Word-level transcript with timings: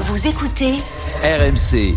Vous 0.00 0.28
écoutez 0.28 0.74
RMC. 1.24 1.96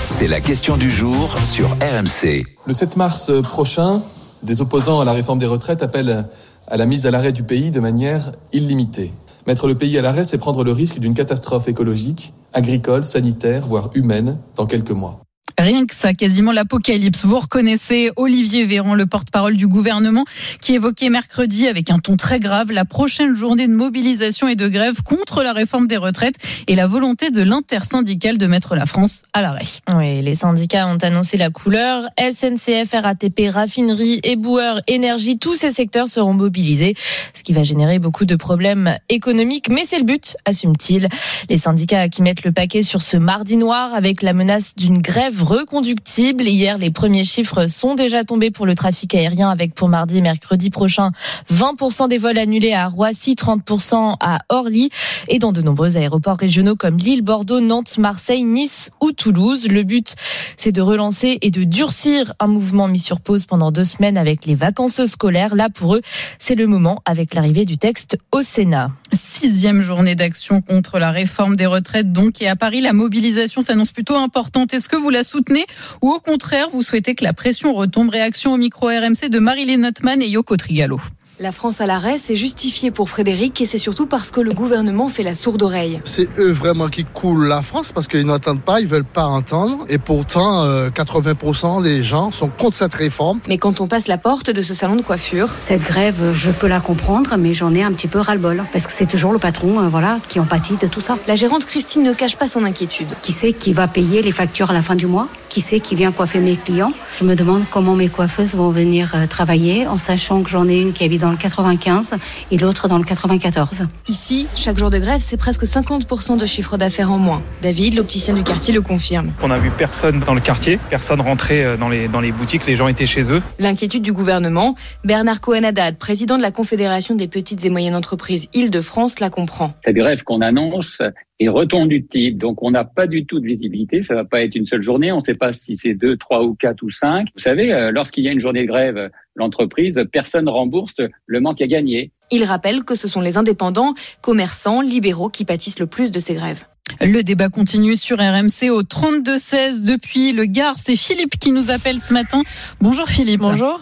C'est 0.00 0.26
la 0.26 0.40
question 0.40 0.78
du 0.78 0.90
jour 0.90 1.36
sur 1.38 1.68
RMC. 1.68 2.46
Le 2.66 2.72
7 2.72 2.96
mars 2.96 3.30
prochain, 3.42 4.00
des 4.42 4.62
opposants 4.62 5.00
à 5.00 5.04
la 5.04 5.12
réforme 5.12 5.38
des 5.38 5.44
retraites 5.44 5.82
appellent 5.82 6.24
à 6.66 6.76
la 6.78 6.86
mise 6.86 7.06
à 7.06 7.10
l'arrêt 7.10 7.32
du 7.32 7.42
pays 7.42 7.70
de 7.70 7.80
manière 7.80 8.32
illimitée. 8.54 9.12
Mettre 9.46 9.68
le 9.68 9.74
pays 9.74 9.98
à 9.98 10.02
l'arrêt, 10.02 10.24
c'est 10.24 10.38
prendre 10.38 10.64
le 10.64 10.72
risque 10.72 10.98
d'une 10.98 11.14
catastrophe 11.14 11.68
écologique, 11.68 12.32
agricole, 12.54 13.04
sanitaire, 13.04 13.66
voire 13.66 13.90
humaine 13.94 14.38
dans 14.56 14.64
quelques 14.64 14.92
mois. 14.92 15.20
Rien 15.58 15.86
que 15.86 15.94
ça, 15.94 16.14
quasiment 16.14 16.52
l'apocalypse. 16.52 17.24
Vous 17.24 17.36
reconnaissez 17.36 18.12
Olivier 18.14 18.64
Véran, 18.64 18.94
le 18.94 19.06
porte-parole 19.06 19.56
du 19.56 19.66
gouvernement, 19.66 20.24
qui 20.60 20.74
évoquait 20.74 21.10
mercredi 21.10 21.66
avec 21.66 21.90
un 21.90 21.98
ton 21.98 22.16
très 22.16 22.38
grave 22.38 22.70
la 22.70 22.84
prochaine 22.84 23.34
journée 23.34 23.66
de 23.66 23.72
mobilisation 23.72 24.46
et 24.46 24.54
de 24.54 24.68
grève 24.68 25.02
contre 25.02 25.42
la 25.42 25.52
réforme 25.52 25.88
des 25.88 25.96
retraites 25.96 26.36
et 26.68 26.76
la 26.76 26.86
volonté 26.86 27.32
de 27.32 27.42
l'intersyndicale 27.42 28.38
de 28.38 28.46
mettre 28.46 28.76
la 28.76 28.86
France 28.86 29.22
à 29.32 29.42
l'arrêt. 29.42 29.64
Oui, 29.96 30.22
les 30.22 30.36
syndicats 30.36 30.86
ont 30.86 30.98
annoncé 30.98 31.36
la 31.36 31.50
couleur. 31.50 32.04
SNCF, 32.20 32.92
RATP, 32.92 33.50
raffinerie, 33.50 34.20
éboueur, 34.22 34.80
énergie, 34.86 35.38
tous 35.38 35.56
ces 35.56 35.72
secteurs 35.72 36.06
seront 36.06 36.34
mobilisés, 36.34 36.94
ce 37.34 37.42
qui 37.42 37.52
va 37.52 37.64
générer 37.64 37.98
beaucoup 37.98 38.26
de 38.26 38.36
problèmes 38.36 38.96
économiques. 39.08 39.70
Mais 39.70 39.82
c'est 39.84 39.98
le 39.98 40.04
but, 40.04 40.36
assume-t-il. 40.44 41.08
Les 41.50 41.58
syndicats 41.58 42.08
qui 42.08 42.22
mettent 42.22 42.44
le 42.44 42.52
paquet 42.52 42.82
sur 42.82 43.02
ce 43.02 43.16
mardi 43.16 43.56
noir 43.56 43.92
avec 43.92 44.22
la 44.22 44.34
menace 44.34 44.76
d'une 44.76 44.98
grève 44.98 45.47
reconductible. 45.48 46.42
Hier, 46.42 46.76
les 46.76 46.90
premiers 46.90 47.24
chiffres 47.24 47.66
sont 47.66 47.94
déjà 47.94 48.22
tombés 48.22 48.50
pour 48.50 48.66
le 48.66 48.74
trafic 48.74 49.14
aérien 49.14 49.48
avec 49.48 49.74
pour 49.74 49.88
mardi 49.88 50.18
et 50.18 50.20
mercredi 50.20 50.68
prochain 50.68 51.10
20% 51.50 52.08
des 52.08 52.18
vols 52.18 52.36
annulés 52.36 52.74
à 52.74 52.86
Roissy, 52.86 53.34
30% 53.34 54.16
à 54.20 54.40
Orly 54.50 54.90
et 55.28 55.38
dans 55.38 55.52
de 55.52 55.62
nombreux 55.62 55.96
aéroports 55.96 56.36
régionaux 56.36 56.76
comme 56.76 56.98
Lille, 56.98 57.22
Bordeaux, 57.22 57.60
Nantes, 57.60 57.96
Marseille, 57.96 58.44
Nice 58.44 58.90
ou 59.00 59.12
Toulouse. 59.12 59.68
Le 59.68 59.84
but, 59.84 60.16
c'est 60.58 60.72
de 60.72 60.82
relancer 60.82 61.38
et 61.40 61.50
de 61.50 61.64
durcir 61.64 62.34
un 62.40 62.46
mouvement 62.46 62.86
mis 62.86 62.98
sur 62.98 63.20
pause 63.20 63.46
pendant 63.46 63.72
deux 63.72 63.84
semaines 63.84 64.18
avec 64.18 64.44
les 64.44 64.54
vacances 64.54 65.02
scolaires. 65.06 65.54
Là, 65.54 65.70
pour 65.70 65.94
eux, 65.94 66.02
c'est 66.38 66.56
le 66.56 66.66
moment 66.66 67.00
avec 67.06 67.34
l'arrivée 67.34 67.64
du 67.64 67.78
texte 67.78 68.18
au 68.32 68.42
Sénat. 68.42 68.90
Sixième 69.12 69.80
journée 69.80 70.14
d'action 70.14 70.60
contre 70.60 70.98
la 70.98 71.10
réforme 71.10 71.56
des 71.56 71.66
retraites, 71.66 72.12
donc, 72.12 72.42
et 72.42 72.48
à 72.48 72.56
Paris, 72.56 72.80
la 72.80 72.92
mobilisation 72.92 73.62
s'annonce 73.62 73.92
plutôt 73.92 74.16
importante. 74.16 74.74
Est-ce 74.74 74.88
que 74.88 74.96
vous 74.96 75.10
la 75.10 75.24
soutenez 75.24 75.64
ou 76.02 76.10
au 76.10 76.20
contraire, 76.20 76.68
vous 76.70 76.82
souhaitez 76.82 77.14
que 77.14 77.24
la 77.24 77.32
pression 77.32 77.74
retombe? 77.74 78.10
Réaction 78.10 78.52
au 78.52 78.56
micro 78.56 78.86
RMC 78.88 79.28
de 79.30 79.38
Marilyn 79.38 79.78
Notman 79.78 80.22
et 80.22 80.28
Yoko 80.28 80.56
Trigalo. 80.56 81.00
La 81.40 81.52
France 81.52 81.80
à 81.80 81.86
l'arrêt, 81.86 82.18
c'est 82.18 82.34
justifié 82.34 82.90
pour 82.90 83.08
Frédéric 83.08 83.60
et 83.60 83.66
c'est 83.66 83.78
surtout 83.78 84.06
parce 84.06 84.32
que 84.32 84.40
le 84.40 84.50
gouvernement 84.50 85.08
fait 85.08 85.22
la 85.22 85.36
sourde 85.36 85.62
oreille. 85.62 86.00
C'est 86.02 86.28
eux 86.36 86.50
vraiment 86.50 86.88
qui 86.88 87.04
coulent 87.04 87.46
la 87.46 87.62
France 87.62 87.92
parce 87.92 88.08
qu'ils 88.08 88.26
n'entendent 88.26 88.60
pas, 88.60 88.80
ils 88.80 88.88
veulent 88.88 89.04
pas 89.04 89.26
entendre. 89.26 89.84
Et 89.88 89.98
pourtant, 89.98 90.64
euh, 90.64 90.90
80% 90.90 91.80
des 91.80 92.02
gens 92.02 92.32
sont 92.32 92.48
contre 92.48 92.76
cette 92.76 92.94
réforme. 92.94 93.38
Mais 93.46 93.56
quand 93.56 93.80
on 93.80 93.86
passe 93.86 94.08
la 94.08 94.18
porte 94.18 94.50
de 94.50 94.62
ce 94.62 94.74
salon 94.74 94.96
de 94.96 95.02
coiffure, 95.02 95.48
Cette 95.60 95.84
grève, 95.84 96.32
je 96.34 96.50
peux 96.50 96.66
la 96.66 96.80
comprendre, 96.80 97.36
mais 97.38 97.54
j'en 97.54 97.72
ai 97.72 97.84
un 97.84 97.92
petit 97.92 98.08
peu 98.08 98.18
ras-le-bol. 98.18 98.64
Parce 98.72 98.88
que 98.88 98.92
c'est 98.92 99.06
toujours 99.06 99.32
le 99.32 99.38
patron, 99.38 99.78
euh, 99.78 99.88
voilà, 99.88 100.18
qui 100.28 100.40
en 100.40 100.44
pâtit 100.44 100.74
de 100.82 100.88
tout 100.88 101.00
ça. 101.00 101.18
la 101.28 101.36
gérante 101.36 101.64
Christine 101.66 102.02
ne 102.02 102.14
cache 102.14 102.34
pas 102.34 102.48
son 102.48 102.64
inquiétude. 102.64 103.08
Qui 103.22 103.30
c'est 103.30 103.52
qui 103.52 103.72
va 103.72 103.86
payer 103.86 104.22
les 104.22 104.32
factures 104.32 104.70
à 104.70 104.74
la 104.74 104.82
fin 104.82 104.96
du 104.96 105.06
mois? 105.06 105.28
Qui 105.50 105.60
c'est 105.60 105.78
qui 105.78 105.94
vient 105.94 106.10
coiffer 106.10 106.40
mes 106.40 106.56
clients? 106.56 106.92
Je 107.16 107.22
me 107.22 107.36
demande 107.36 107.62
comment 107.70 107.94
mes 107.94 108.08
coiffeuses 108.08 108.56
vont 108.56 108.70
venir 108.70 109.12
euh, 109.14 109.28
travailler, 109.28 109.86
en 109.86 109.98
sachant 109.98 110.42
que 110.42 110.50
j'en 110.50 110.66
ai 110.68 110.80
une 110.80 110.92
qui 110.92 111.04
habite 111.04 111.20
dans 111.20 111.27
le 111.30 111.36
95 111.36 112.14
et 112.50 112.58
l'autre 112.58 112.88
dans 112.88 112.98
le 112.98 113.04
94. 113.04 113.86
Ici, 114.08 114.46
chaque 114.56 114.78
jour 114.78 114.90
de 114.90 114.98
grève, 114.98 115.20
c'est 115.24 115.36
presque 115.36 115.64
50% 115.64 116.38
de 116.38 116.46
chiffre 116.46 116.76
d'affaires 116.76 117.12
en 117.12 117.18
moins. 117.18 117.42
David, 117.62 117.94
l'opticien 117.94 118.34
du 118.34 118.42
quartier, 118.42 118.74
le 118.74 118.82
confirme. 118.82 119.32
On 119.42 119.50
a 119.50 119.58
vu 119.58 119.70
personne 119.70 120.20
dans 120.20 120.34
le 120.34 120.40
quartier, 120.40 120.78
personne 120.90 121.20
rentrer 121.20 121.64
euh, 121.64 121.76
dans 121.76 121.88
les, 121.88 122.08
dans 122.08 122.20
les 122.20 122.32
boutiques, 122.32 122.66
les 122.66 122.76
gens 122.76 122.88
étaient 122.88 123.06
chez 123.06 123.32
eux. 123.32 123.42
L'inquiétude 123.58 124.02
du 124.02 124.12
gouvernement, 124.12 124.74
Bernard 125.04 125.40
Cohen-Haddad, 125.40 125.96
président 125.96 126.36
de 126.36 126.42
la 126.42 126.50
Confédération 126.50 127.14
des 127.14 127.28
petites 127.28 127.64
et 127.64 127.70
moyennes 127.70 127.94
entreprises 127.94 128.48
Île-de-France, 128.54 129.20
la 129.20 129.30
comprend. 129.30 129.74
Cette 129.84 129.96
grève 129.96 130.22
qu'on 130.22 130.40
annonce 130.40 131.02
est 131.40 131.48
reconductible, 131.48 132.38
donc 132.38 132.62
on 132.62 132.70
n'a 132.70 132.84
pas 132.84 133.06
du 133.06 133.24
tout 133.24 133.38
de 133.38 133.46
visibilité. 133.46 134.02
Ça 134.02 134.14
va 134.14 134.24
pas 134.24 134.42
être 134.42 134.54
une 134.56 134.66
seule 134.66 134.82
journée. 134.82 135.12
On 135.12 135.20
ne 135.20 135.24
sait 135.24 135.34
pas 135.34 135.52
si 135.52 135.76
c'est 135.76 135.94
deux, 135.94 136.16
trois 136.16 136.42
ou 136.42 136.54
quatre 136.54 136.82
ou 136.82 136.90
cinq. 136.90 137.28
Vous 137.34 137.40
savez, 137.40 137.72
euh, 137.72 137.92
lorsqu'il 137.92 138.24
y 138.24 138.28
a 138.28 138.32
une 138.32 138.40
journée 138.40 138.62
de 138.62 138.68
grève, 138.68 139.10
l'entreprise, 139.38 140.04
personne 140.12 140.48
rembourse 140.48 140.96
le 141.26 141.40
manque 141.40 141.62
à 141.62 141.66
gagner. 141.66 142.10
Il 142.30 142.44
rappelle 142.44 142.84
que 142.84 142.94
ce 142.94 143.08
sont 143.08 143.22
les 143.22 143.38
indépendants, 143.38 143.94
commerçants, 144.20 144.82
libéraux 144.82 145.30
qui 145.30 145.44
pâtissent 145.46 145.78
le 145.78 145.86
plus 145.86 146.10
de 146.10 146.20
ces 146.20 146.34
grèves. 146.34 146.64
Le 147.00 147.22
débat 147.22 147.48
continue 147.48 147.96
sur 147.96 148.18
RMC 148.18 148.70
au 148.70 148.82
32-16 148.82 149.86
depuis 149.86 150.32
le 150.32 150.44
Gard. 150.44 150.76
C'est 150.78 150.96
Philippe 150.96 151.38
qui 151.38 151.52
nous 151.52 151.70
appelle 151.70 151.98
ce 151.98 152.12
matin. 152.12 152.42
Bonjour 152.80 153.08
Philippe. 153.08 153.40
Bonjour. 153.40 153.80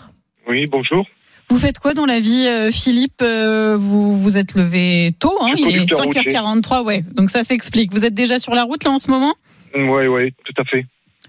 Oui, 0.49 0.67
bonjour. 0.67 1.07
Vous 1.49 1.59
faites 1.59 1.79
quoi 1.79 1.95
dans 1.95 2.07
la 2.07 2.19
vie, 2.19 2.47
euh, 2.49 2.73
Philippe? 2.73 3.23
Euh, 3.23 3.77
Vous 3.77 4.13
vous 4.13 4.37
êtes 4.37 4.55
levé 4.55 5.13
tôt, 5.21 5.37
hein? 5.41 5.53
Il 5.57 5.69
est 5.69 5.87
conducteur 5.87 6.03
routier. 6.03 6.33
5h43, 6.33 6.85
ouais. 6.85 7.05
Donc 7.15 7.31
ça 7.31 7.45
s'explique. 7.45 7.93
Vous 7.93 8.05
êtes 8.05 8.15
déjà 8.15 8.41
sur 8.41 8.53
la 8.55 8.65
route 8.65 8.83
là 8.83 8.91
en 8.91 8.99
ce 8.99 9.09
moment? 9.11 9.35
Oui, 9.75 10.07
oui, 10.09 10.33
tout 10.45 10.61
à 10.61 10.65
fait. 10.65 10.85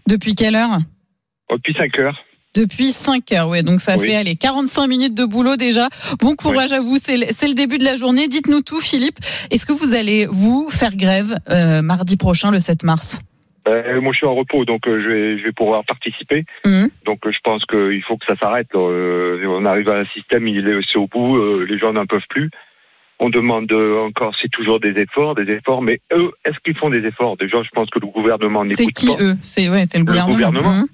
Depuis 0.07 0.33
quelle 0.33 0.55
heure? 0.55 0.79
Depuis 1.51 1.73
5 1.77 1.99
heures. 1.99 2.17
Depuis 2.57 2.91
5 2.91 3.31
heures, 3.33 3.49
ouais. 3.49 3.61
Donc 3.63 3.79
ça 3.81 3.97
Oui. 3.97 4.07
fait 4.07 4.15
aller 4.15 4.35
45 4.35 4.87
minutes 4.87 5.13
de 5.13 5.25
boulot 5.25 5.55
déjà. 5.57 5.87
Bon 6.19 6.35
courage 6.35 6.73
à 6.73 6.79
vous. 6.81 6.97
C'est 6.97 7.17
le, 7.17 7.53
début 7.53 7.77
de 7.77 7.83
la 7.85 7.95
journée. 7.95 8.27
Dites-nous 8.27 8.61
tout, 8.61 8.79
Philippe. 8.81 9.17
Est-ce 9.51 9.65
que 9.65 9.73
vous 9.73 9.93
allez 9.93 10.25
vous 10.29 10.67
faire 10.69 10.95
grève 10.95 11.35
euh, 11.49 11.81
mardi 11.81 12.17
prochain, 12.17 12.51
le 12.51 12.59
7 12.59 12.83
mars? 12.83 13.19
Euh, 13.67 13.99
moi, 14.01 14.13
je 14.13 14.17
suis 14.17 14.25
en 14.25 14.33
repos, 14.33 14.63
donc 14.63 14.87
euh, 14.87 15.01
je, 15.03 15.07
vais, 15.09 15.37
je 15.39 15.43
vais 15.43 15.51
pouvoir 15.51 15.83
participer. 15.85 16.45
Mhm. 16.65 16.89
Donc, 17.05 17.19
je 17.25 17.37
pense 17.43 17.63
qu'il 17.65 18.01
faut 18.07 18.15
que 18.17 18.25
ça 18.25 18.35
s'arrête. 18.37 18.67
On 18.75 19.65
arrive 19.65 19.89
à 19.89 19.99
un 19.99 20.05
système, 20.13 20.47
il 20.47 20.67
est 20.67 20.79
c'est 20.91 20.97
au 20.97 21.07
bout, 21.07 21.37
les 21.65 21.77
gens 21.77 21.91
n'en 21.93 22.05
peuvent 22.05 22.21
plus. 22.29 22.49
On 23.19 23.29
demande 23.29 23.71
encore, 23.73 24.33
c'est 24.41 24.51
toujours 24.51 24.79
des 24.79 24.91
efforts, 24.91 25.33
des 25.35 25.51
efforts, 25.51 25.81
mais 25.81 25.99
eux, 26.13 26.31
est-ce 26.45 26.55
qu'ils 26.63 26.77
font 26.77 26.91
des 26.91 26.99
efforts? 27.05 27.35
Déjà, 27.37 27.61
je 27.63 27.69
pense 27.73 27.89
que 27.89 27.97
le 27.99 28.05
gouvernement 28.07 28.63
C'est 28.71 28.83
n'écoute 28.85 28.93
qui 28.95 29.07
pas. 29.07 29.21
eux? 29.23 29.35
C'est 29.41 29.69
ouais, 29.69 29.85
c'est 29.89 29.97
le 29.97 30.03
Le 30.05 30.11
gouvernement. 30.11 30.35
gouvernement. 30.35 30.85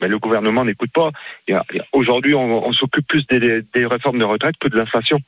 Mais 0.00 0.08
le 0.08 0.18
gouvernement 0.18 0.64
n'écoute 0.64 0.90
pas. 0.92 1.10
Aujourd'hui, 1.92 2.34
on, 2.34 2.66
on 2.66 2.72
s'occupe 2.72 3.06
plus 3.06 3.26
des, 3.26 3.62
des 3.74 3.86
réformes 3.86 4.18
de 4.18 4.24
retraite 4.24 4.56
que 4.60 4.68
de 4.68 4.76
l'inflation. 4.76 5.18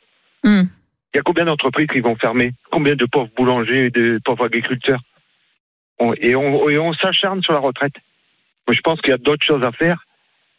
Mhm. 0.45 0.69
Il 1.15 1.17
y 1.17 1.21
a 1.21 1.23
combien 1.23 1.47
d'entreprises 1.47 1.87
qui 1.89 2.01
vont 2.01 2.17
fermer? 2.17 2.53
Combien 2.71 2.95
de 2.95 3.07
pauvres 3.07 3.31
boulangers 3.37 3.87
et 3.87 3.91
de 3.91 4.21
pauvres 4.25 4.45
agriculteurs? 4.45 5.01
On- 5.99 6.13
Et 6.15 6.37
on, 6.37 6.69
et 6.69 6.79
on 6.79 6.93
s'acharne 6.93 7.43
sur 7.43 7.53
la 7.55 7.61
retraite. 7.61 7.95
Moi, 8.67 8.75
je 8.75 8.81
pense 8.83 9.01
qu'il 9.01 9.11
y 9.11 9.15
a 9.15 9.19
d'autres 9.19 9.45
choses 9.45 9.65
à 9.65 9.73
faire. 9.73 10.05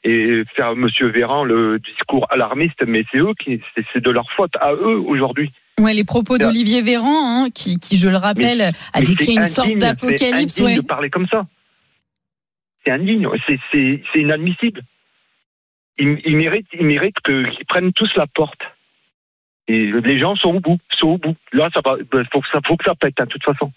Et 0.03 0.43
faire 0.55 0.75
Monsieur 0.77 1.07
Véran 1.07 1.43
le 1.43 1.77
discours 1.79 2.25
alarmiste, 2.29 2.81
mais 2.87 3.03
c'est 3.11 3.17
eux 3.19 3.33
qui, 3.37 3.61
c'est 3.93 4.01
de 4.01 4.09
leur 4.09 4.31
faute 4.31 4.53
à 4.61 4.71
eux 4.73 4.97
aujourd'hui. 4.97 5.51
Ouais, 5.77 5.93
les 5.93 6.05
propos 6.05 6.37
d'Olivier 6.37 6.81
Véran, 6.81 7.43
hein, 7.43 7.49
qui, 7.53 7.79
qui, 7.79 7.97
je 7.97 8.07
le 8.09 8.15
rappelle, 8.17 8.61
a 8.93 9.01
décrit 9.01 9.33
une 9.35 9.43
sorte 9.43 9.67
d'apocalypse. 9.77 10.59
Ouais. 10.61 10.75
de 10.77 10.81
parler 10.81 11.09
comme 11.09 11.27
ça. 11.27 11.45
C'est 12.85 12.91
indigne, 12.91 13.27
c'est- 13.71 14.01
inadmissible. 14.15 14.81
Ils, 15.97 16.19
ils 16.25 16.37
méritent, 16.37 16.67
ils 16.73 16.85
méritent 16.85 17.19
que- 17.21 17.49
qu'ils 17.55 17.65
prennent 17.65 17.93
tous 17.93 18.09
la 18.15 18.27
porte. 18.27 18.61
Et 19.67 19.91
les 19.91 20.17
gens 20.19 20.35
sont 20.35 20.55
au 20.55 20.59
bout, 20.59 20.79
sont 20.97 21.09
au 21.09 21.17
bout. 21.17 21.35
Là, 21.51 21.69
ça 21.73 21.81
va, 21.85 21.97
ben, 22.11 22.25
faut 22.31 22.41
que 22.41 22.47
ça, 22.51 22.59
faut 22.65 22.77
que 22.77 22.85
ça 22.85 22.95
pète, 22.95 23.19
hein, 23.19 23.25
de 23.25 23.29
toute 23.29 23.43
façon. 23.43 23.71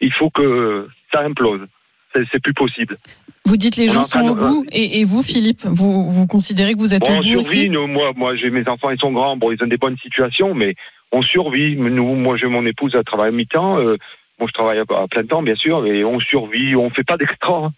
Il 0.00 0.12
faut 0.12 0.30
que 0.30 0.88
ça 1.12 1.22
implose. 1.22 1.66
C'est 2.14 2.42
plus 2.42 2.52
possible. 2.52 2.98
Vous 3.46 3.56
dites 3.56 3.76
les 3.76 3.88
gens 3.88 4.02
sont 4.02 4.20
au 4.28 4.34
bout, 4.34 4.66
et, 4.70 5.00
et 5.00 5.04
vous, 5.06 5.22
Philippe, 5.22 5.62
vous, 5.64 6.10
vous 6.10 6.26
considérez 6.26 6.74
que 6.74 6.78
vous 6.78 6.92
êtes 6.92 7.00
Bon, 7.00 7.08
au 7.08 7.12
on 7.12 7.16
bout 7.16 7.22
survit, 7.22 7.38
aussi 7.38 7.70
nous, 7.70 7.86
moi, 7.86 8.12
moi 8.14 8.36
j'ai 8.36 8.50
mes 8.50 8.68
enfants, 8.68 8.90
ils 8.90 8.98
sont 8.98 9.12
grands, 9.12 9.36
bon, 9.38 9.50
ils 9.50 9.62
ont 9.64 9.66
des 9.66 9.78
bonnes 9.78 9.96
situations, 9.96 10.54
mais 10.54 10.74
on 11.10 11.22
survit. 11.22 11.74
Nous, 11.74 12.14
moi, 12.14 12.36
j'ai 12.36 12.48
mon 12.48 12.66
épouse, 12.66 12.92
elle 12.94 13.04
travaille 13.04 13.28
à 13.30 13.32
mi-temps, 13.32 13.78
euh, 13.78 13.96
moi, 14.38 14.46
je 14.46 14.52
travaille 14.52 14.78
à, 14.78 14.82
à 14.94 15.08
plein 15.08 15.24
temps, 15.24 15.42
bien 15.42 15.54
sûr, 15.56 15.86
et 15.86 16.04
on 16.04 16.20
survit, 16.20 16.76
on 16.76 16.90
fait 16.90 17.02
pas 17.04 17.16
d'extra. 17.16 17.72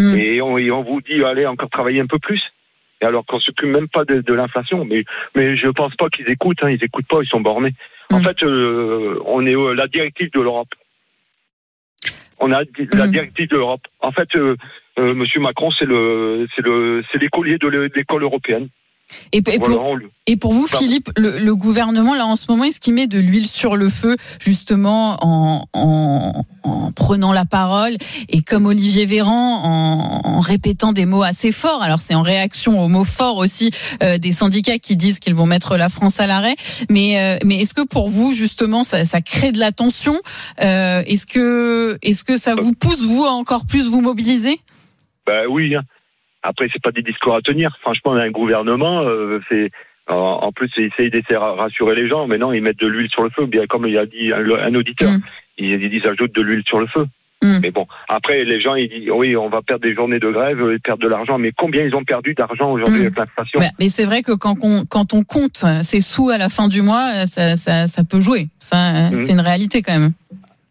Mm. 0.00 0.18
Et, 0.18 0.42
on, 0.42 0.58
et 0.58 0.70
on 0.70 0.82
vous 0.82 1.00
dit, 1.02 1.22
allez, 1.24 1.46
encore 1.46 1.70
travailler 1.70 2.00
un 2.00 2.06
peu 2.06 2.18
plus. 2.18 2.42
Et 3.02 3.06
alors 3.06 3.24
qu'on 3.26 3.40
s'occupe 3.40 3.68
même 3.68 3.88
pas 3.88 4.04
de, 4.04 4.20
de 4.20 4.34
l'inflation, 4.34 4.84
mais, 4.84 5.04
mais 5.34 5.56
je 5.56 5.68
pense 5.68 5.94
pas 5.96 6.08
qu'ils 6.08 6.28
écoutent, 6.30 6.62
hein, 6.62 6.70
ils 6.70 6.82
écoutent 6.84 7.06
pas, 7.08 7.20
ils 7.22 7.28
sont 7.28 7.40
bornés. 7.40 7.74
En 8.10 8.20
Mm. 8.20 8.24
fait, 8.24 8.42
euh, 8.42 9.18
on 9.26 9.46
est 9.46 9.54
euh, 9.56 9.72
la 9.74 9.86
directive 9.86 10.30
de 10.32 10.40
l'Europe. 10.40 10.68
On 12.38 12.50
a 12.52 12.62
la 12.92 13.04
Mhm. 13.06 13.12
directive 13.12 13.48
de 13.50 13.56
l'Europe. 13.56 13.82
En 14.00 14.12
fait, 14.12 14.28
euh, 14.34 14.56
euh, 14.98 15.14
Monsieur 15.14 15.40
Macron, 15.40 15.70
c'est 15.70 15.84
le, 15.84 16.46
c'est 16.56 16.62
le, 16.62 17.02
c'est 17.12 17.18
l'écolier 17.20 17.58
de 17.58 17.68
l'é- 17.68 17.88
de 17.90 17.94
l'école 17.94 18.22
européenne. 18.22 18.68
Et, 19.32 19.38
et 19.38 19.58
Voilà, 19.58 19.76
pour, 19.76 19.84
on 19.84 19.94
le- 19.94 20.10
et 20.26 20.36
pour 20.36 20.52
vous, 20.52 20.66
Pardon. 20.68 20.86
Philippe, 20.86 21.10
le, 21.16 21.38
le 21.38 21.56
gouvernement, 21.56 22.14
là, 22.14 22.26
en 22.26 22.36
ce 22.36 22.46
moment, 22.48 22.64
est-ce 22.64 22.78
qu'il 22.78 22.94
met 22.94 23.06
de 23.08 23.18
l'huile 23.18 23.46
sur 23.48 23.74
le 23.76 23.88
feu, 23.88 24.16
justement, 24.40 25.16
en, 25.22 25.66
en, 25.72 26.44
en 26.62 26.92
prenant 26.92 27.32
la 27.32 27.44
parole 27.44 27.96
et 28.28 28.42
comme 28.42 28.66
Olivier 28.66 29.06
Véran, 29.06 29.62
en, 29.64 30.20
en 30.28 30.40
répétant 30.40 30.92
des 30.92 31.06
mots 31.06 31.22
assez 31.24 31.50
forts? 31.50 31.82
Alors, 31.82 32.00
c'est 32.00 32.14
en 32.14 32.22
réaction 32.22 32.80
aux 32.80 32.88
mots 32.88 33.04
forts 33.04 33.38
aussi 33.38 33.72
euh, 34.02 34.18
des 34.18 34.32
syndicats 34.32 34.78
qui 34.78 34.94
disent 34.96 35.18
qu'ils 35.18 35.34
vont 35.34 35.46
mettre 35.46 35.76
la 35.76 35.88
France 35.88 36.20
à 36.20 36.26
l'arrêt. 36.28 36.54
Mais, 36.88 37.18
euh, 37.20 37.38
mais 37.44 37.56
est-ce 37.56 37.74
que 37.74 37.82
pour 37.82 38.08
vous, 38.08 38.32
justement, 38.32 38.84
ça, 38.84 39.04
ça 39.04 39.20
crée 39.20 39.50
de 39.52 39.58
la 39.58 39.72
tension? 39.72 40.14
Euh, 40.62 41.02
Est-ce 41.06 41.26
que, 41.26 41.98
est-ce 42.02 42.22
que 42.24 42.36
ça 42.36 42.54
vous 42.54 42.72
pousse, 42.72 43.02
vous, 43.02 43.24
à 43.24 43.30
encore 43.32 43.66
plus 43.66 43.88
vous 43.88 44.00
mobiliser? 44.00 44.60
Bah 45.26 45.42
oui. 45.50 45.74
hein. 45.74 45.82
Après, 46.42 46.68
c'est 46.72 46.82
pas 46.82 46.92
des 46.92 47.02
discours 47.02 47.34
à 47.34 47.40
tenir. 47.42 47.76
Franchement, 47.82 48.12
on 48.12 48.16
a 48.16 48.22
un 48.24 48.30
gouvernement. 48.30 49.02
Euh, 49.02 49.40
c'est 49.48 49.70
en, 50.08 50.50
plus, 50.50 50.70
ils 50.76 50.84
essayent 50.86 51.10
d'essayer 51.10 51.34
de 51.36 51.40
rassurer 51.40 51.94
les 51.94 52.08
gens, 52.08 52.26
mais 52.26 52.36
non, 52.38 52.52
ils 52.52 52.62
mettent 52.62 52.80
de 52.80 52.86
l'huile 52.88 53.10
sur 53.10 53.22
le 53.22 53.30
feu. 53.30 53.46
Bien 53.46 53.66
comme 53.66 53.86
il 53.86 53.96
a 53.96 54.06
dit 54.06 54.32
un, 54.32 54.44
un 54.44 54.74
auditeur, 54.74 55.10
Mm. 55.12 55.20
ils, 55.58 55.94
ils 55.94 56.06
ajoutent 56.08 56.34
de 56.34 56.42
l'huile 56.42 56.62
sur 56.66 56.80
le 56.80 56.86
feu. 56.88 57.06
Mm. 57.42 57.58
Mais 57.62 57.70
bon, 57.70 57.86
après, 58.08 58.44
les 58.44 58.60
gens, 58.60 58.74
ils 58.74 58.88
disent 58.88 59.10
oui, 59.10 59.36
on 59.36 59.48
va 59.48 59.62
perdre 59.62 59.82
des 59.82 59.94
journées 59.94 60.18
de 60.18 60.28
grève, 60.30 60.60
euh, 60.60 60.78
perdre 60.82 61.02
de 61.02 61.08
l'argent. 61.08 61.38
Mais 61.38 61.52
combien 61.56 61.84
ils 61.84 61.94
ont 61.94 62.02
perdu 62.04 62.34
d'argent 62.34 62.72
aujourd'hui 62.72 62.98
Mm. 63.00 63.06
avec 63.06 63.16
l'inflation? 63.18 63.60
Mais 63.78 63.88
c'est 63.88 64.04
vrai 64.04 64.22
que 64.22 64.32
quand 64.32 64.56
on, 64.62 64.84
quand 64.84 65.14
on 65.14 65.22
compte 65.22 65.64
ses 65.82 66.00
sous 66.00 66.30
à 66.30 66.38
la 66.38 66.48
fin 66.48 66.66
du 66.68 66.82
mois, 66.82 67.12
euh, 67.14 67.26
ça, 67.26 67.54
ça, 67.56 67.86
ça 67.86 68.02
peut 68.02 68.20
jouer. 68.20 68.48
Ça, 68.58 68.76
euh, 68.76 69.10
Mhm. 69.12 69.20
c'est 69.20 69.32
une 69.32 69.40
réalité 69.40 69.80
quand 69.82 69.96
même. 69.98 70.12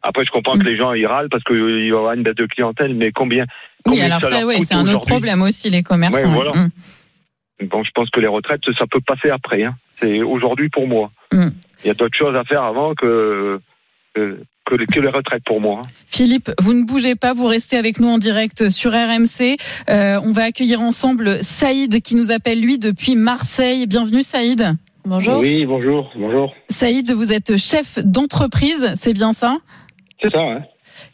Après, 0.02 0.26
je 0.26 0.32
comprends 0.32 0.56
Mm. 0.58 0.60
que 0.64 0.68
les 0.68 0.76
gens 0.78 0.92
ils 0.94 1.06
râlent 1.08 1.30
parce 1.30 1.44
qu'il 1.46 1.86
y 1.86 1.92
aura 1.94 2.16
une 2.16 2.24
baisse 2.24 2.36
de 2.36 2.46
clientèle, 2.46 2.94
mais 2.94 3.12
combien 3.14 3.46
Oui, 3.86 3.92
combien 3.94 4.06
alors 4.06 4.22
ça 4.22 4.30
ça, 4.30 4.40
leur 4.40 4.48
ouais, 4.48 4.56
coûte 4.58 4.66
c'est 4.68 4.76
un 4.76 4.88
autre 4.88 5.06
problème 5.06 5.42
aussi, 5.42 5.70
les 5.70 5.84
commerçants. 5.84 6.18
Ouais, 6.18 6.34
voilà. 6.34 6.52
Bon, 7.64 7.84
je 7.84 7.92
pense 7.94 8.10
que 8.10 8.20
les 8.20 8.28
retraites, 8.28 8.62
ça 8.78 8.86
peut 8.90 9.02
passer 9.06 9.30
après. 9.30 9.64
Hein. 9.64 9.76
C'est 9.98 10.22
aujourd'hui 10.22 10.70
pour 10.70 10.88
moi. 10.88 11.12
Mm. 11.34 11.48
Il 11.84 11.88
y 11.88 11.90
a 11.90 11.94
d'autres 11.94 12.18
choses 12.18 12.36
à 12.36 12.44
faire 12.44 12.64
avant 12.64 12.94
que 12.96 13.60
que, 14.16 14.40
que 14.66 14.76
les, 14.76 14.86
que 14.86 15.00
les 15.00 15.10
retraites 15.10 15.44
pour 15.46 15.60
moi. 15.62 15.82
hein. 15.84 15.90
Philippe, 16.08 16.52
vous 16.60 16.74
ne 16.74 16.84
bougez 16.84 17.16
pas, 17.16 17.34
vous 17.34 17.46
restez 17.48 17.78
avec 17.78 18.00
nous 18.00 18.08
en 18.08 18.18
direct 18.18 18.70
sur 18.70 18.92
RMC. 18.92 19.58
Euh, 19.90 20.20
on 20.24 20.32
va 20.32 20.44
accueillir 20.44 20.82
ensemble 20.82 21.44
Saïd 21.44 22.02
qui 22.02 22.16
nous 22.16 22.32
appelle 22.32 22.62
lui 22.62 22.80
depuis 22.80 23.16
Marseille. 23.16 23.88
Bienvenue 23.88 24.24
Saïd. 24.24 24.74
Bonjour. 25.06 25.40
Oui, 25.40 25.66
bonjour, 25.66 26.12
bonjour. 26.16 26.54
Saïd, 26.70 27.12
vous 27.12 27.34
êtes 27.34 27.58
chef 27.58 28.00
d'entreprise, 28.04 28.94
c'est 28.96 29.14
bien 29.14 29.34
ça? 29.34 29.58
C'est 30.22 30.30
ça, 30.32 30.46
ouais. 30.46 30.62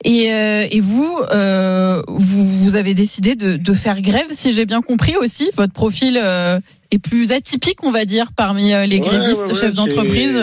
Et, 0.03 0.31
euh, 0.31 0.63
et 0.71 0.79
vous, 0.79 1.17
euh, 1.33 2.01
vous, 2.07 2.45
vous 2.45 2.75
avez 2.75 2.93
décidé 2.93 3.35
de, 3.35 3.57
de 3.57 3.73
faire 3.73 4.01
grève, 4.01 4.27
si 4.29 4.51
j'ai 4.51 4.65
bien 4.65 4.81
compris 4.81 5.15
aussi. 5.17 5.49
Votre 5.57 5.73
profil 5.73 6.19
euh, 6.21 6.59
est 6.91 6.99
plus 6.99 7.31
atypique, 7.31 7.83
on 7.83 7.91
va 7.91 8.05
dire, 8.05 8.27
parmi 8.35 8.73
les 8.87 8.99
grévistes, 8.99 9.41
ouais, 9.41 9.47
ouais, 9.47 9.53
chefs 9.53 9.73
d'entreprise. 9.73 10.39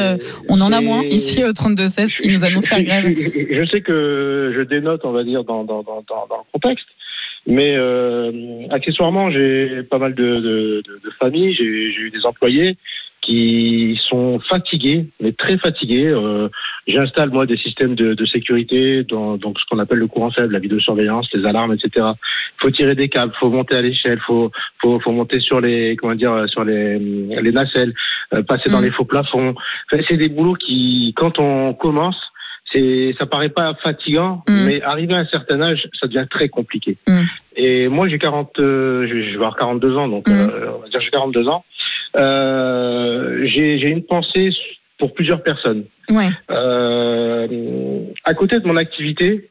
On 0.48 0.60
en 0.60 0.72
a 0.72 0.80
moins 0.80 1.04
ici 1.04 1.44
au 1.44 1.50
32-16 1.50 2.16
qui 2.20 2.28
nous 2.32 2.44
annoncent 2.44 2.68
faire 2.68 2.82
grève. 2.82 3.04
Je, 3.16 3.68
sais 3.70 3.80
que 3.80 4.52
je 4.56 4.62
dénote, 4.62 5.02
on 5.04 5.12
va 5.12 5.24
dire, 5.24 5.44
dans, 5.44 5.64
dans, 5.64 5.82
dans, 5.82 6.02
dans, 6.08 6.38
le 6.38 6.52
contexte. 6.52 6.86
Mais 7.46 7.76
accessoirement, 8.70 9.30
j'ai 9.30 9.82
pas 9.90 9.98
mal 9.98 10.14
de, 10.14 10.40
de, 10.40 11.10
familles, 11.18 11.54
j'ai 11.54 11.64
eu 11.64 12.10
des 12.10 12.24
employés 12.24 12.76
qui 13.22 13.98
sont 14.08 14.40
fatigués, 14.40 15.06
mais 15.20 15.32
très 15.32 15.56
fatigués. 15.56 16.08
Euh, 16.08 16.48
J'installe 16.88 17.30
moi 17.30 17.46
des 17.46 17.56
systèmes 17.56 17.94
de, 17.94 18.14
de 18.14 18.26
sécurité, 18.26 19.04
dans, 19.04 19.36
donc 19.36 19.58
ce 19.60 19.64
qu'on 19.70 19.78
appelle 19.78 19.98
le 20.00 20.08
courant 20.08 20.32
faible, 20.32 20.52
la 20.52 20.58
vidéosurveillance, 20.58 21.28
les 21.32 21.44
alarmes, 21.46 21.72
etc. 21.72 21.90
Il 21.96 22.60
faut 22.60 22.70
tirer 22.72 22.96
des 22.96 23.08
câbles, 23.08 23.32
faut 23.38 23.50
monter 23.50 23.76
à 23.76 23.80
l'échelle, 23.80 24.18
faut, 24.26 24.50
faut, 24.80 24.98
faut 24.98 25.12
monter 25.12 25.38
sur 25.38 25.60
les, 25.60 25.94
comment 25.96 26.16
dire, 26.16 26.44
sur 26.48 26.64
les, 26.64 26.98
les 26.98 27.52
nacelles, 27.52 27.94
euh, 28.34 28.42
passer 28.42 28.68
dans 28.68 28.80
Mm. 28.80 28.84
les 28.84 28.90
faux 28.90 29.04
plafonds. 29.04 29.54
Enfin, 29.92 30.02
c'est 30.08 30.16
des 30.16 30.28
boulots 30.28 30.54
qui, 30.54 31.14
quand 31.16 31.38
on 31.38 31.72
commence, 31.74 32.16
c'est, 32.72 33.14
ça 33.18 33.26
paraît 33.26 33.50
pas 33.50 33.74
fatigant, 33.74 34.42
Mm. 34.48 34.64
mais 34.66 34.82
arrivé 34.82 35.14
à 35.14 35.18
un 35.18 35.26
certain 35.26 35.60
âge, 35.60 35.86
ça 36.00 36.08
devient 36.08 36.26
très 36.28 36.48
compliqué. 36.48 36.96
Mm. 37.06 37.20
Et 37.54 37.86
moi, 37.88 38.08
j'ai 38.08 38.18
40, 38.18 38.58
euh, 38.58 39.06
je 39.06 39.14
vais 39.14 39.34
avoir 39.36 39.56
42 39.56 39.96
ans, 39.96 40.08
donc 40.08 40.28
euh, 40.28 40.72
on 40.76 40.80
va 40.82 40.88
dire 40.88 41.00
j'ai 41.00 41.10
42 41.10 41.46
ans. 41.46 41.64
Euh, 42.16 43.46
j'ai, 43.46 43.80
une 43.88 44.02
pensée 44.04 44.50
pour 44.98 45.12
plusieurs 45.14 45.42
personnes. 45.42 45.84
Ouais. 46.10 46.28
Euh, 46.50 47.46
à 48.24 48.34
côté 48.34 48.60
de 48.60 48.66
mon 48.66 48.76
activité, 48.76 49.48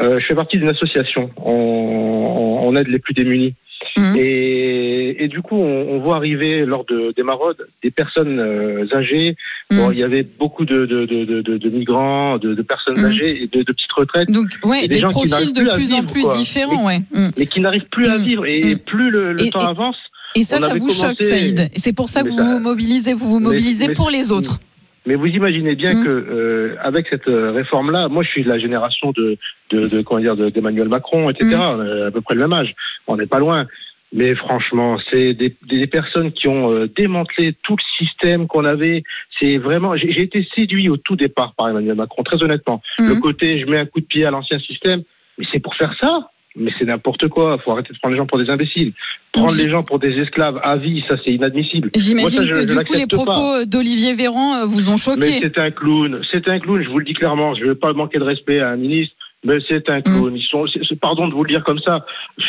euh, 0.00 0.18
je 0.18 0.26
fais 0.26 0.34
partie 0.34 0.58
d'une 0.58 0.68
association. 0.68 1.30
On, 1.36 2.60
on- 2.62 2.76
aide 2.76 2.88
les 2.88 2.98
plus 2.98 3.12
démunis. 3.12 3.54
Mhm. 3.98 4.16
Et, 4.16 5.24
et 5.24 5.28
du 5.28 5.42
coup, 5.42 5.56
on, 5.56 5.88
on 5.90 5.98
voit 5.98 6.16
arriver 6.16 6.64
lors 6.64 6.86
de, 6.86 7.12
des 7.14 7.22
maraudes 7.22 7.66
des 7.82 7.90
personnes 7.90 8.38
euh, 8.40 8.86
âgées. 8.94 9.36
Bon, 9.70 9.88
Mhm. 9.88 9.92
il 9.92 9.98
y 9.98 10.02
avait 10.02 10.22
beaucoup 10.22 10.64
de, 10.64 10.86
de, 10.86 11.04
de, 11.04 11.24
de, 11.26 11.42
de- 11.42 11.58
de 11.58 11.68
migrants, 11.68 12.38
de, 12.38 12.54
de 12.54 12.62
personnes 12.62 12.98
Mhm. 12.98 13.04
âgées 13.04 13.42
et 13.42 13.46
de, 13.48 13.58
de 13.58 13.72
petites 13.72 13.92
retraites, 13.92 14.30
Donc, 14.30 14.46
ouais, 14.64 14.84
Et 14.84 14.88
des 14.88 14.94
des 14.94 15.00
gens 15.00 15.08
qui 15.08 15.14
profils 15.14 15.30
n'arrivent 15.30 15.52
de 15.52 15.60
plus 15.60 15.68
plus 15.74 15.92
en 15.92 15.96
vivre, 16.00 16.12
plus 16.12 16.22
quoi. 16.22 16.36
différents, 16.36 16.86
ouais. 16.86 16.98
Mais 17.38 17.46
qui 17.46 17.60
n'arrivent 17.60 17.88
plus 17.90 18.06
à 18.06 18.16
vivre. 18.16 18.46
Et 18.46 18.76
plus 18.76 19.10
le, 19.10 19.32
le 19.34 19.50
temps 19.50 19.66
avance, 19.68 19.98
Et 20.34 20.44
ça, 20.44 20.56
On 20.58 20.60
ça 20.60 20.74
vous 20.74 20.88
choque, 20.88 21.22
Saïd. 21.22 21.70
Et 21.74 21.78
c'est 21.78 21.92
pour 21.92 22.08
ça 22.08 22.22
que 22.22 22.26
Mais 22.28 22.30
vous 22.32 22.38
ça- 22.38 22.44
vous 22.54 22.58
mobilisez, 22.60 23.12
vous 23.14 23.28
vous 23.30 23.40
mobilisez 23.40 23.88
mais- 23.88 23.94
pour 23.94 24.10
les 24.10 24.32
autres. 24.32 24.58
Mais 25.04 25.16
vous 25.16 25.26
imaginez 25.26 25.74
bien 25.74 25.94
Mm. 25.94 26.04
que 26.04 26.08
euh, 26.08 26.76
avec 26.80 27.08
cette 27.10 27.26
euh, 27.26 27.50
réforme-là, 27.50 28.08
moi 28.08 28.22
je 28.22 28.28
suis 28.28 28.44
de 28.44 28.48
la 28.48 28.58
génération 28.60 29.10
de, 29.16 29.36
de, 29.70 29.88
de 29.88 30.00
comment 30.02 30.20
dire 30.20 30.36
de- 30.36 30.48
d'Emmanuel 30.50 30.88
Macron, 30.88 31.28
etc. 31.28 31.46
Mm. 31.56 31.60
On 31.60 31.84
est 31.84 32.02
à 32.06 32.10
peu 32.12 32.20
près 32.20 32.34
le 32.36 32.40
même 32.42 32.52
âge. 32.52 32.72
On 33.08 33.16
n'est 33.16 33.26
pas 33.26 33.40
loin. 33.40 33.66
Mais 34.14 34.34
franchement, 34.36 34.98
c'est 35.10 35.32
des, 35.34 35.56
des 35.68 35.86
personnes 35.86 36.32
qui 36.32 36.46
ont 36.46 36.70
euh, 36.70 36.86
démantelé 36.96 37.54
tout 37.64 37.74
le 37.76 37.82
système 38.06 38.46
qu'on 38.46 38.64
avait. 38.64 39.02
C'est 39.40 39.56
vraiment. 39.56 39.96
J'ai 39.96 40.20
été 40.22 40.46
séduit 40.54 40.88
au 40.88 40.98
tout 40.98 41.16
départ 41.16 41.54
par 41.56 41.68
Emmanuel 41.70 41.96
Macron, 41.96 42.22
très 42.22 42.40
honnêtement. 42.42 42.80
Mm. 43.00 43.08
Le 43.08 43.14
côté, 43.16 43.58
je 43.60 43.66
mets 43.66 43.78
un 43.78 43.86
coup 43.86 44.00
de 44.00 44.06
pied 44.06 44.24
à 44.24 44.30
l'ancien 44.30 44.60
système, 44.60 45.02
mais 45.38 45.46
c'est 45.50 45.60
pour 45.60 45.74
faire 45.74 45.94
ça. 45.98 46.30
Mais 46.56 46.70
c'est 46.78 46.84
n'importe 46.84 47.28
quoi. 47.28 47.58
Faut 47.64 47.72
arrêter 47.72 47.92
de 47.94 47.98
prendre 47.98 48.12
les 48.14 48.18
gens 48.18 48.26
pour 48.26 48.38
des 48.38 48.50
imbéciles. 48.50 48.92
Prendre 49.32 49.54
les 49.56 49.70
gens 49.70 49.82
pour 49.82 49.98
des 49.98 50.10
esclaves 50.18 50.60
à 50.62 50.76
vie, 50.76 51.02
ça 51.08 51.14
c'est 51.24 51.32
inadmissible. 51.32 51.90
J'imagine 51.96 52.42
je- 52.42 52.48
que 52.48 52.60
je 52.60 52.78
du 52.78 52.84
coup, 52.84 52.92
les 52.94 53.06
propos 53.06 53.64
d'Olivier 53.64 54.12
Véran 54.14 54.56
euh, 54.56 54.64
vous 54.66 54.88
ont 54.90 54.92
Mais 54.92 54.98
choqué. 54.98 55.38
c'est 55.40 55.58
un 55.58 55.70
clown, 55.70 56.20
c'est 56.30 56.46
un 56.48 56.58
clown, 56.60 56.82
je 56.82 56.90
vous 56.90 56.98
le 56.98 57.04
dis 57.06 57.14
clairement, 57.14 57.54
je 57.54 57.62
ne 57.62 57.68
veux 57.68 57.74
pas 57.74 57.94
manquer 57.94 58.18
de 58.18 58.24
respect 58.24 58.60
à 58.60 58.68
un 58.68 58.76
ministre, 58.76 59.14
mais 59.44 59.58
c'est 59.68 59.88
un 59.90 60.00
clown. 60.02 60.36
Ils 60.36 60.42
sont, 60.42 60.66
pardon 61.00 61.28
de 61.28 61.34
vous 61.34 61.44
le 61.44 61.50
dire 61.50 61.64
comme 61.64 61.78
ça, 61.80 62.04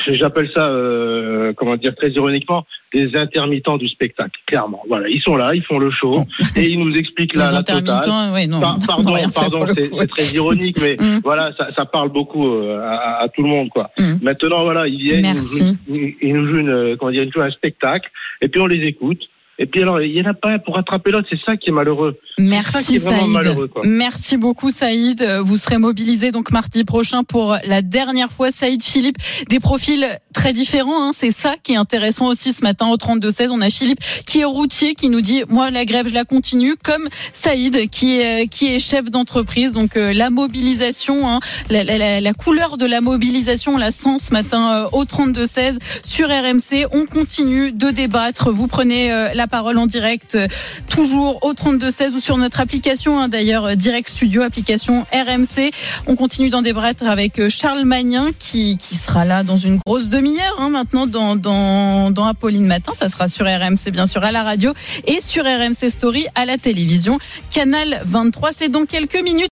j'appelle 0.10 0.50
ça, 0.54 0.68
euh, 0.68 1.54
comment 1.56 1.76
dire, 1.78 1.96
très 1.96 2.10
ironiquement, 2.12 2.66
des 2.94 3.16
intermittents 3.16 3.78
du 3.78 3.88
spectacle, 3.88 4.40
clairement. 4.46 4.82
Voilà, 4.88 5.10
ils 5.10 5.22
sont 5.22 5.36
là, 5.36 5.56
ils 5.56 5.64
font 5.64 5.80
le 5.80 5.90
show, 5.92 6.24
et 6.56 6.64
ils 6.70 6.80
nous 6.80 6.96
expliquent 6.96 7.34
Les 7.34 7.40
la, 7.40 7.48
totale. 7.64 7.78
intermittents, 7.78 8.34
ouais, 8.34 8.48
non. 8.48 8.60
Par- 8.60 8.78
on 8.78 8.86
pardon, 8.86 9.16
pardon, 9.34 9.66
c'est 9.76 10.08
très 10.08 10.26
ironique, 10.36 10.78
mais 10.82 10.96
Mm. 11.00 11.20
voilà, 11.24 11.52
ça, 11.58 11.70
ça 11.76 11.86
parle 11.86 12.10
beaucoup 12.10 12.48
euh, 12.48 12.80
à, 12.80 13.24
à 13.24 13.30
tout 13.30 13.42
le 13.42 13.50
monde, 13.50 13.70
quoi. 13.70 13.90
Mm. 13.98 14.14
Maintenant, 14.22 14.64
voilà, 14.64 14.88
ils 14.88 14.98
viennent, 15.00 15.26
ils 15.26 15.30
nous, 15.30 15.34
Merci. 15.34 15.60
jouent, 15.60 15.78
ils- 15.96 16.16
ils 16.22 16.34
nous 16.36 16.48
jouent 16.48 16.60
une, 16.60 16.98
comment 16.98 17.12
dire, 17.12 17.24
ils 17.24 17.26
nous 17.28 17.32
jouent 17.34 17.42
un 17.42 17.52
spectacle, 17.52 18.10
et 18.42 18.48
puis 18.48 18.62
on 18.62 18.68
les 18.68 18.86
écoute. 18.88 19.22
Et 19.60 19.68
puis 19.68 19.82
alors, 19.84 20.02
il 20.02 20.12
y 20.12 20.22
en 20.22 20.30
a 20.30 20.34
pas 20.34 20.50
un 20.50 20.60
pour 20.60 20.78
attraper 20.80 21.12
l'autre, 21.12 21.28
c'est 21.30 21.40
ça 21.46 21.56
qui 21.58 21.70
est 21.70 21.74
malheureux. 21.74 22.18
C'est 22.38 22.42
ça 22.44 22.44
qui 22.44 22.50
Merci 22.50 22.96
est 22.96 23.00
Saïd. 23.00 23.30
malheureux, 23.30 23.68
quoi. 23.68 23.82
Merci 23.86 24.38
beaucoup 24.38 24.72
Saïd. 24.72 25.24
Vous 25.46 25.58
serez 25.58 25.78
mobilisé 25.78 26.32
donc 26.32 26.52
mardi 26.52 26.84
prochain 26.84 27.24
pour 27.24 27.56
la 27.64 27.82
dernière 27.84 28.32
fois. 28.32 28.52
Saïd 28.52 28.82
Philippe, 28.84 29.18
des 29.50 29.60
profils 29.60 30.08
très 30.34 30.54
différents. 30.54 31.08
Hein. 31.08 31.12
C'est 31.14 31.30
ça 31.32 31.54
qui 31.62 31.74
est 31.74 31.78
intéressant 31.78 32.26
aussi 32.28 32.52
ce 32.52 32.64
matin 32.64 32.88
au 32.88 32.96
32-16. 32.98 33.50
On 33.52 33.62
a 33.62 33.70
Philippe 33.70 34.00
qui 34.26 34.40
est 34.40 34.44
routier, 34.46 34.96
qui 34.96 35.10
nous 35.10 35.22
dit 35.22 35.44
moi 35.50 35.70
la 35.70 35.86
grève 35.86 36.08
je 36.10 36.14
la 36.16 36.26
continue, 36.26 36.74
comme 36.84 37.08
Saïd 37.32 37.90
qui 37.92 38.20
est 38.20 38.48
qui 38.48 38.74
est 38.74 38.80
chef 38.80 39.12
d'entreprise. 39.12 39.74
Donc 39.74 39.98
euh, 39.98 40.14
la 40.14 40.32
mobilisation, 40.32 41.30
hein, 41.30 41.40
la, 41.70 41.84
la- 41.84 41.98
la- 41.98 42.22
la 42.22 42.34
couleur 42.34 42.78
de 42.78 42.86
la 42.86 43.02
mobilisation, 43.02 43.74
on 43.76 43.78
la 43.78 43.92
sent 43.92 44.18
ce 44.20 44.32
matin 44.34 44.86
euh, 44.86 44.98
au 44.98 45.04
32-16 45.06 45.78
sur 46.04 46.28
RMC. 46.30 46.88
On 46.92 47.06
continue 47.06 47.72
de 47.72 47.92
débattre. 47.92 48.52
Vous 48.52 48.68
prenez 48.68 49.12
euh, 49.12 49.28
la 49.34 49.43
parole 49.48 49.78
en 49.78 49.86
direct 49.86 50.36
euh, 50.36 50.48
toujours 50.90 51.44
au 51.44 51.54
32-16 51.54 52.14
ou 52.14 52.20
sur 52.20 52.38
notre 52.38 52.60
application, 52.60 53.20
hein, 53.20 53.30
d'ailleurs, 53.30 53.66
euh, 53.66 53.76
Direct 53.76 54.10
Studio, 54.10 54.42
application 54.42 55.06
RMC. 55.12 55.72
On 56.08 56.16
continue 56.16 56.50
d'en 56.50 56.62
débattre 56.62 57.06
avec 57.06 57.40
euh, 57.40 57.50
Charles 57.50 57.84
Magnin 57.84 58.32
qui, 58.38 58.78
qui 58.78 58.96
sera 58.96 59.26
là 59.26 59.44
dans 59.44 59.58
une 59.58 59.80
grosse 59.86 60.08
demi-heure 60.08 60.56
hein, 60.60 60.70
maintenant 60.70 61.08
dans, 61.08 61.36
dans, 61.36 62.12
dans 62.12 62.26
Apolline 62.26 62.66
Matin. 62.66 62.94
Ça 62.98 63.10
sera 63.10 63.28
sur 63.28 63.46
RMC, 63.46 63.92
bien 63.92 64.06
sûr, 64.06 64.24
à 64.24 64.32
la 64.32 64.44
radio 64.44 64.74
et 65.08 65.22
sur 65.22 65.44
RMC 65.44 65.90
Story 65.90 66.26
à 66.36 66.46
la 66.46 66.58
télévision. 66.58 67.20
Canal 67.52 68.02
23, 68.06 68.52
c'est 68.54 68.70
dans 68.70 68.86
quelques 68.86 69.22
minutes. 69.22 69.34